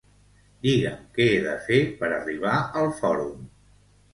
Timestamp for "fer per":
1.67-2.09